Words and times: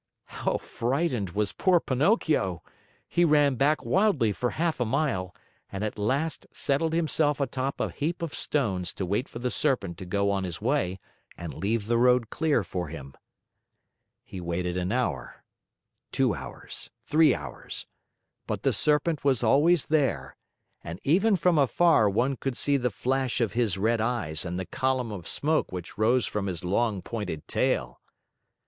How 0.25 0.57
frightened 0.57 1.29
was 1.35 1.51
poor 1.51 1.79
Pinocchio! 1.79 2.63
He 3.07 3.23
ran 3.23 3.53
back 3.53 3.85
wildly 3.85 4.31
for 4.31 4.49
half 4.49 4.79
a 4.79 4.83
mile, 4.83 5.35
and 5.71 5.83
at 5.83 5.99
last 5.99 6.47
settled 6.51 6.93
himself 6.93 7.39
atop 7.39 7.79
a 7.79 7.91
heap 7.91 8.23
of 8.23 8.33
stones 8.33 8.93
to 8.93 9.05
wait 9.05 9.29
for 9.29 9.37
the 9.37 9.51
Serpent 9.51 9.99
to 9.99 10.05
go 10.05 10.31
on 10.31 10.43
his 10.43 10.59
way 10.59 10.99
and 11.37 11.53
leave 11.53 11.85
the 11.85 11.99
road 11.99 12.31
clear 12.31 12.63
for 12.63 12.87
him. 12.87 13.13
He 14.23 14.41
waited 14.41 14.75
an 14.75 14.91
hour; 14.91 15.43
two 16.11 16.33
hours; 16.33 16.89
three 17.05 17.35
hours; 17.35 17.85
but 18.47 18.63
the 18.63 18.73
Serpent 18.73 19.23
was 19.23 19.43
always 19.43 19.85
there, 19.85 20.35
and 20.83 20.99
even 21.03 21.35
from 21.35 21.59
afar 21.59 22.09
one 22.09 22.37
could 22.37 22.57
see 22.57 22.75
the 22.75 22.89
flash 22.89 23.39
of 23.39 23.53
his 23.53 23.77
red 23.77 24.01
eyes 24.01 24.45
and 24.45 24.57
the 24.59 24.65
column 24.65 25.11
of 25.11 25.27
smoke 25.27 25.71
which 25.71 25.95
rose 25.95 26.25
from 26.25 26.47
his 26.47 26.63
long, 26.63 27.03
pointed 27.03 27.47
tail. 27.47 28.01